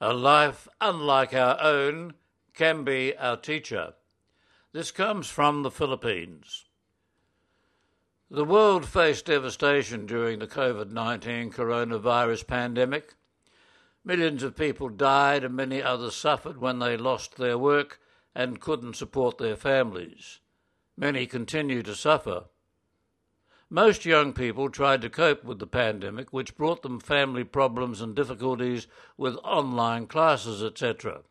A 0.00 0.14
life 0.14 0.66
unlike 0.80 1.34
our 1.34 1.60
own 1.60 2.14
can 2.54 2.84
be 2.84 3.14
our 3.18 3.36
teacher. 3.36 3.94
This 4.72 4.90
comes 4.90 5.28
from 5.28 5.62
the 5.62 5.70
Philippines. 5.70 6.64
The 8.30 8.44
world 8.44 8.86
faced 8.86 9.26
devastation 9.26 10.06
during 10.06 10.38
the 10.38 10.46
COVID 10.46 10.90
19 10.90 11.52
coronavirus 11.52 12.46
pandemic. 12.46 13.14
Millions 14.02 14.42
of 14.42 14.56
people 14.56 14.88
died 14.88 15.44
and 15.44 15.54
many 15.54 15.82
others 15.82 16.14
suffered 16.14 16.56
when 16.56 16.78
they 16.78 16.96
lost 16.96 17.36
their 17.36 17.58
work 17.58 18.00
and 18.34 18.60
couldn't 18.60 18.96
support 18.96 19.36
their 19.36 19.56
families. 19.56 20.40
Many 20.96 21.26
continue 21.26 21.82
to 21.82 21.94
suffer. 21.94 22.44
Most 23.72 24.04
young 24.04 24.32
people 24.32 24.68
tried 24.68 25.00
to 25.02 25.08
cope 25.08 25.44
with 25.44 25.60
the 25.60 25.66
pandemic, 25.66 26.32
which 26.32 26.56
brought 26.56 26.82
them 26.82 26.98
family 26.98 27.44
problems 27.44 28.00
and 28.00 28.16
difficulties 28.16 28.88
with 29.16 29.36
online 29.44 30.08
classes, 30.08 30.60
etc. 30.60 31.22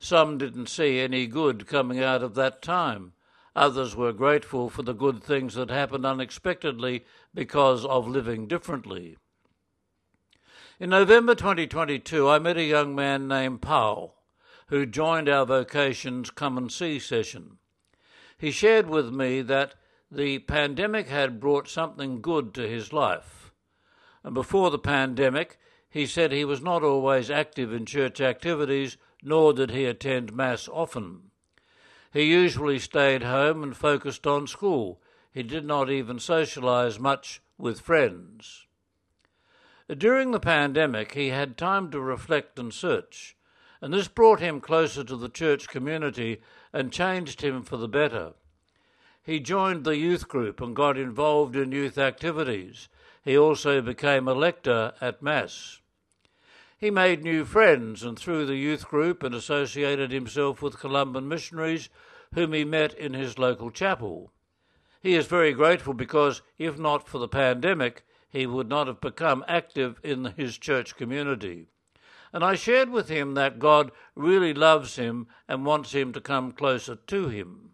Some 0.00 0.38
didn't 0.38 0.68
see 0.68 0.98
any 0.98 1.28
good 1.28 1.68
coming 1.68 2.02
out 2.02 2.24
of 2.24 2.34
that 2.34 2.62
time. 2.62 3.12
Others 3.54 3.94
were 3.94 4.12
grateful 4.12 4.70
for 4.70 4.82
the 4.82 4.92
good 4.92 5.22
things 5.22 5.54
that 5.54 5.70
happened 5.70 6.04
unexpectedly 6.04 7.04
because 7.32 7.84
of 7.84 8.08
living 8.08 8.48
differently. 8.48 9.16
In 10.80 10.90
November 10.90 11.36
2022, 11.36 12.28
I 12.28 12.40
met 12.40 12.56
a 12.56 12.64
young 12.64 12.92
man 12.96 13.28
named 13.28 13.62
Paul 13.62 14.16
who 14.66 14.84
joined 14.84 15.28
our 15.28 15.46
Vocations 15.46 16.34
Come 16.34 16.58
and 16.58 16.72
See 16.72 16.98
session. 16.98 17.58
He 18.36 18.50
shared 18.50 18.88
with 18.88 19.12
me 19.12 19.42
that 19.42 19.74
the 20.14 20.38
pandemic 20.40 21.08
had 21.08 21.40
brought 21.40 21.66
something 21.66 22.20
good 22.20 22.52
to 22.52 22.68
his 22.68 22.92
life. 22.92 23.50
And 24.22 24.34
before 24.34 24.70
the 24.70 24.78
pandemic, 24.78 25.58
he 25.88 26.04
said 26.04 26.32
he 26.32 26.44
was 26.44 26.60
not 26.60 26.82
always 26.82 27.30
active 27.30 27.72
in 27.72 27.86
church 27.86 28.20
activities, 28.20 28.98
nor 29.22 29.54
did 29.54 29.70
he 29.70 29.86
attend 29.86 30.34
Mass 30.34 30.68
often. 30.68 31.30
He 32.12 32.24
usually 32.24 32.78
stayed 32.78 33.22
home 33.22 33.62
and 33.62 33.74
focused 33.74 34.26
on 34.26 34.46
school. 34.46 35.00
He 35.32 35.42
did 35.42 35.64
not 35.64 35.90
even 35.90 36.18
socialize 36.18 36.98
much 36.98 37.40
with 37.56 37.80
friends. 37.80 38.66
During 39.88 40.32
the 40.32 40.40
pandemic, 40.40 41.14
he 41.14 41.28
had 41.28 41.56
time 41.56 41.90
to 41.90 42.00
reflect 42.00 42.58
and 42.58 42.72
search, 42.72 43.34
and 43.80 43.94
this 43.94 44.08
brought 44.08 44.40
him 44.40 44.60
closer 44.60 45.04
to 45.04 45.16
the 45.16 45.30
church 45.30 45.68
community 45.68 46.42
and 46.70 46.92
changed 46.92 47.40
him 47.40 47.62
for 47.62 47.78
the 47.78 47.88
better. 47.88 48.34
He 49.24 49.38
joined 49.38 49.84
the 49.84 49.96
youth 49.96 50.26
group 50.26 50.60
and 50.60 50.74
got 50.74 50.98
involved 50.98 51.54
in 51.54 51.70
youth 51.70 51.96
activities. 51.96 52.88
He 53.24 53.38
also 53.38 53.80
became 53.80 54.26
a 54.26 54.34
lector 54.34 54.94
at 55.00 55.22
Mass. 55.22 55.80
He 56.76 56.90
made 56.90 57.22
new 57.22 57.44
friends 57.44 58.02
and 58.02 58.18
through 58.18 58.46
the 58.46 58.56
youth 58.56 58.88
group 58.88 59.22
and 59.22 59.32
associated 59.32 60.10
himself 60.10 60.60
with 60.60 60.80
Columban 60.80 61.28
missionaries 61.28 61.88
whom 62.34 62.52
he 62.52 62.64
met 62.64 62.94
in 62.94 63.14
his 63.14 63.38
local 63.38 63.70
chapel. 63.70 64.32
He 65.00 65.14
is 65.14 65.26
very 65.26 65.52
grateful 65.52 65.94
because, 65.94 66.42
if 66.58 66.78
not 66.78 67.06
for 67.06 67.18
the 67.18 67.28
pandemic, 67.28 68.04
he 68.28 68.46
would 68.46 68.68
not 68.68 68.88
have 68.88 69.00
become 69.00 69.44
active 69.46 70.00
in 70.02 70.34
his 70.36 70.58
church 70.58 70.96
community. 70.96 71.68
And 72.32 72.42
I 72.42 72.54
shared 72.54 72.88
with 72.88 73.08
him 73.08 73.34
that 73.34 73.58
God 73.58 73.92
really 74.16 74.54
loves 74.54 74.96
him 74.96 75.28
and 75.46 75.66
wants 75.66 75.92
him 75.92 76.12
to 76.14 76.20
come 76.20 76.50
closer 76.50 76.96
to 76.96 77.28
him. 77.28 77.71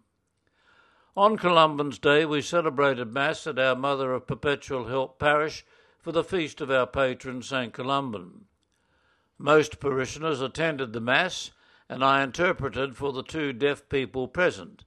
On 1.18 1.36
Columban's 1.36 1.98
Day, 1.98 2.24
we 2.24 2.40
celebrated 2.40 3.12
Mass 3.12 3.44
at 3.48 3.58
our 3.58 3.74
Mother 3.74 4.12
of 4.12 4.28
Perpetual 4.28 4.86
Help 4.86 5.18
parish 5.18 5.66
for 5.98 6.12
the 6.12 6.22
feast 6.22 6.60
of 6.60 6.70
our 6.70 6.86
patron, 6.86 7.42
St. 7.42 7.72
Columban. 7.72 8.44
Most 9.36 9.80
parishioners 9.80 10.40
attended 10.40 10.92
the 10.92 11.00
Mass, 11.00 11.50
and 11.88 12.04
I 12.04 12.22
interpreted 12.22 12.96
for 12.96 13.12
the 13.12 13.24
two 13.24 13.52
deaf 13.52 13.88
people 13.88 14.28
present. 14.28 14.84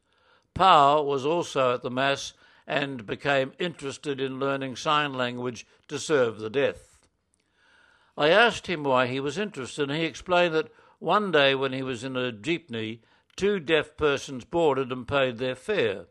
Pao 0.54 1.02
was 1.02 1.26
also 1.26 1.74
at 1.74 1.82
the 1.82 1.92
Mass 1.92 2.32
and 2.66 3.06
became 3.06 3.52
interested 3.60 4.22
in 4.22 4.40
learning 4.40 4.78
sign 4.78 5.14
language 5.14 5.68
to 5.90 6.00
serve 6.00 6.40
the 6.40 6.50
deaf. 6.50 6.98
I 8.18 8.30
asked 8.30 8.68
him 8.68 8.86
why 8.86 9.08
he 9.08 9.20
was 9.20 9.38
interested, 9.38 9.90
and 9.90 10.00
he 10.00 10.06
explained 10.06 10.56
that 10.56 10.72
one 11.00 11.30
day 11.30 11.56
when 11.56 11.74
he 11.74 11.84
was 11.84 12.06
in 12.06 12.16
a 12.16 12.32
jeepney, 12.32 13.00
two 13.36 13.60
deaf 13.60 13.98
persons 13.98 14.46
boarded 14.46 14.94
and 14.94 15.06
paid 15.06 15.38
their 15.38 15.56
fare. 15.56 16.06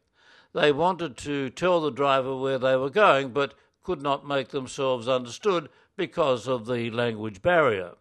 They 0.52 0.72
wanted 0.72 1.16
to 1.18 1.50
tell 1.50 1.80
the 1.80 1.90
driver 1.90 2.36
where 2.36 2.58
they 2.58 2.76
were 2.76 2.90
going, 2.90 3.30
but 3.30 3.54
could 3.82 4.02
not 4.02 4.26
make 4.26 4.48
themselves 4.48 5.08
understood 5.08 5.68
because 5.96 6.48
of 6.48 6.66
the 6.66 6.90
language 6.90 7.42
barrier. 7.42 7.94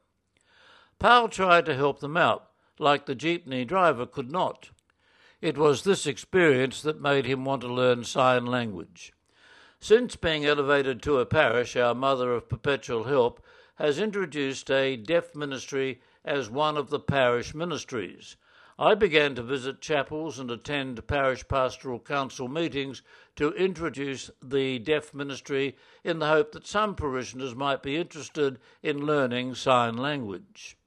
Pao 0.98 1.28
tried 1.28 1.66
to 1.66 1.76
help 1.76 2.00
them 2.00 2.18
out, 2.18 2.50
like 2.78 3.06
the 3.06 3.16
jeepney 3.16 3.66
driver 3.66 4.06
could 4.06 4.32
not. 4.32 4.72
It 5.42 5.58
was 5.58 5.84
this 5.84 6.06
experience 6.06 6.82
that 6.82 7.02
made 7.02 7.26
him 7.26 7.46
want 7.46 7.62
to 7.62 7.68
learn 7.68 8.04
sign 8.04 8.46
language. 8.46 9.14
Since 9.80 10.18
being 10.18 10.46
elevated 10.46 11.02
to 11.04 11.20
a 11.20 11.26
parish, 11.26 11.78
our 11.78 11.96
Mother 11.96 12.34
of 12.34 12.50
Perpetual 12.50 13.06
Help 13.06 13.42
has 13.76 13.98
introduced 13.98 14.70
a 14.70 14.98
deaf 14.98 15.34
ministry 15.34 16.02
as 16.26 16.50
one 16.50 16.76
of 16.76 16.90
the 16.90 17.00
parish 17.00 17.56
ministries. 17.56 18.36
I 18.81 18.95
began 18.95 19.35
to 19.35 19.44
visit 19.44 19.81
chapels 19.81 20.40
and 20.40 20.50
attend 20.50 21.06
parish 21.06 21.45
pastoral 21.50 22.00
council 22.00 22.47
meetings 22.47 23.01
to 23.35 23.51
introduce 23.51 24.31
the 24.41 24.79
deaf 24.79 25.13
ministry 25.13 25.75
in 26.06 26.19
the 26.19 26.28
hope 26.28 26.53
that 26.53 26.66
some 26.66 26.95
parishioners 26.95 27.53
might 27.53 27.84
be 27.84 27.97
interested 27.97 28.57
in 28.81 29.06
learning 29.06 29.56
sign 29.56 29.97
language. 29.97 30.78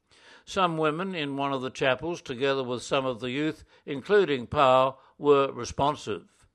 Some 0.47 0.79
women 0.79 1.15
in 1.15 1.37
one 1.37 1.53
of 1.53 1.61
the 1.61 1.69
chapels, 1.69 2.23
together 2.23 2.65
with 2.65 2.83
some 2.83 3.05
of 3.05 3.21
the 3.21 3.29
youth, 3.29 3.63
including 3.85 4.47
Pao, 4.47 4.97
were 5.19 5.53
responsive. 5.53 6.47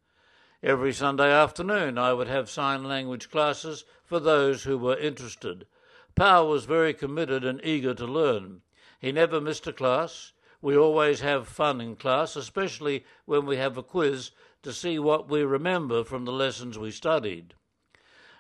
Every 0.63 0.91
Sunday 0.91 1.31
afternoon, 1.31 1.99
I 1.99 2.13
would 2.13 2.27
have 2.27 2.49
sign 2.49 2.83
language 2.83 3.29
classes 3.29 3.85
for 4.03 4.19
those 4.19 4.63
who 4.63 4.75
were 4.75 4.97
interested. 4.97 5.67
Pao 6.15 6.47
was 6.47 6.65
very 6.65 6.95
committed 6.95 7.45
and 7.45 7.61
eager 7.63 7.93
to 7.93 8.07
learn. 8.07 8.63
He 8.99 9.11
never 9.11 9.39
missed 9.39 9.67
a 9.67 9.71
class. 9.71 10.33
We 10.61 10.75
always 10.75 11.19
have 11.21 11.47
fun 11.47 11.81
in 11.81 11.95
class, 11.95 12.35
especially 12.35 13.05
when 13.25 13.45
we 13.45 13.57
have 13.57 13.77
a 13.77 13.83
quiz 13.83 14.31
to 14.63 14.73
see 14.73 14.97
what 14.97 15.29
we 15.29 15.43
remember 15.43 16.03
from 16.03 16.25
the 16.25 16.31
lessons 16.31 16.77
we 16.77 16.91
studied. 16.91 17.53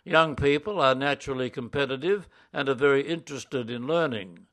Young 0.03 0.35
people 0.35 0.79
are 0.79 0.95
naturally 0.95 1.49
competitive 1.49 2.27
and 2.51 2.69
are 2.69 2.73
very 2.73 3.01
interested 3.01 3.69
in 3.69 3.85
learning. 3.85 4.47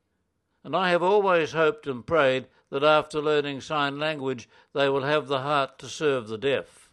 And 0.63 0.75
I 0.75 0.89
have 0.89 1.03
always 1.03 1.53
hoped 1.53 1.87
and 1.87 2.05
prayed 2.05 2.47
that 2.69 2.83
after 2.83 3.21
learning 3.21 3.61
sign 3.61 3.99
language, 3.99 4.49
they 4.73 4.89
will 4.89 5.03
have 5.03 5.27
the 5.27 5.41
heart 5.41 5.79
to 5.79 5.87
serve 5.87 6.27
the 6.27 6.37
deaf. 6.37 6.89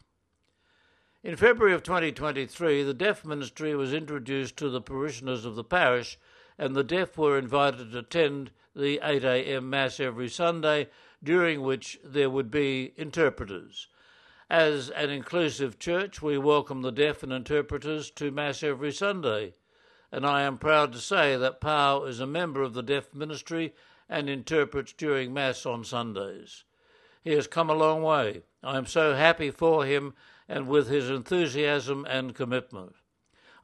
In 1.25 1.37
February 1.37 1.75
of 1.75 1.83
2023, 1.83 2.83
the 2.83 2.95
Deaf 2.95 3.25
Ministry 3.25 3.75
was 3.75 3.93
introduced 3.93 4.57
to 4.57 4.69
the 4.69 4.81
parishioners 4.81 5.45
of 5.45 5.55
the 5.55 5.65
parish, 5.65 6.19
and 6.63 6.77
the 6.77 6.85
deaf 6.85 7.19
were 7.19 7.37
invited 7.37 7.91
to 7.91 7.99
attend 7.99 8.53
the 8.77 9.01
8 9.03 9.25
a.m. 9.25 9.69
Mass 9.69 9.99
every 9.99 10.29
Sunday, 10.29 10.89
during 11.21 11.61
which 11.61 11.99
there 12.05 12.31
would 12.31 12.53
be 12.53 12.93
interpreters. 12.97 13.89
As 14.49 14.89
an 14.91 15.11
inclusive 15.11 15.81
church, 15.81 16.23
we 16.23 16.39
welcome 16.39 16.83
the 16.83 16.93
deaf 16.93 17.25
and 17.25 17.33
interpreters 17.33 18.13
to 18.13 18.31
Mass 18.31 18.63
every 18.63 18.93
Sunday, 18.93 19.55
and 20.13 20.25
I 20.25 20.43
am 20.43 20.57
proud 20.57 20.93
to 20.93 21.01
say 21.01 21.37
that 21.37 21.61
Pao 21.61 22.05
is 22.05 22.21
a 22.21 22.29
member 22.29 22.63
of 22.63 22.75
the 22.75 22.83
deaf 22.83 23.13
ministry 23.13 23.75
and 24.09 24.31
interprets 24.31 24.93
during 24.93 25.35
Mass 25.35 25.67
on 25.67 25.83
Sundays. 25.83 26.63
He 27.25 27.33
has 27.33 27.49
come 27.49 27.71
a 27.71 27.75
long 27.75 28.05
way. 28.05 28.43
I 28.63 28.79
am 28.79 28.87
so 28.87 29.17
happy 29.17 29.51
for 29.51 29.85
him 29.85 30.15
and 30.49 30.69
with 30.69 30.89
his 30.89 31.11
enthusiasm 31.11 32.07
and 32.09 32.37
commitment. 32.37 32.95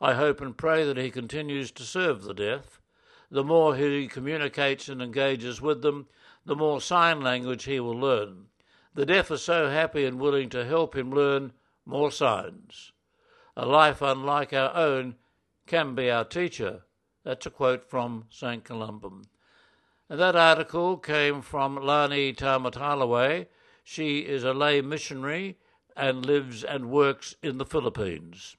I 0.00 0.14
hope 0.14 0.40
and 0.40 0.56
pray 0.56 0.84
that 0.84 0.96
he 0.96 1.12
continues 1.12 1.70
to 1.70 1.84
serve 1.84 2.24
the 2.24 2.34
deaf 2.34 2.80
the 3.30 3.44
more 3.44 3.76
he 3.76 4.08
communicates 4.08 4.88
and 4.88 5.02
engages 5.02 5.60
with 5.60 5.82
them, 5.82 6.08
the 6.44 6.56
more 6.56 6.80
sign 6.80 7.20
language 7.20 7.64
he 7.64 7.78
will 7.78 7.98
learn. 7.98 8.46
The 8.94 9.06
deaf 9.06 9.30
are 9.30 9.36
so 9.36 9.68
happy 9.68 10.04
and 10.04 10.18
willing 10.18 10.48
to 10.50 10.64
help 10.64 10.96
him 10.96 11.10
learn 11.10 11.52
more 11.84 12.10
signs. 12.10 12.92
A 13.56 13.66
life 13.66 14.00
unlike 14.00 14.52
our 14.52 14.74
own 14.74 15.16
can 15.66 15.94
be 15.94 16.10
our 16.10 16.24
teacher. 16.24 16.82
That's 17.24 17.46
a 17.46 17.50
quote 17.50 17.88
from 17.88 18.26
St. 18.30 18.64
Columban. 18.64 19.26
And 20.08 20.18
that 20.18 20.36
article 20.36 20.96
came 20.96 21.42
from 21.42 21.76
Lani 21.76 22.32
Tamatalaway. 22.32 23.46
She 23.84 24.20
is 24.20 24.44
a 24.44 24.54
lay 24.54 24.80
missionary 24.80 25.58
and 25.94 26.24
lives 26.24 26.64
and 26.64 26.90
works 26.90 27.34
in 27.42 27.58
the 27.58 27.66
Philippines. 27.66 28.56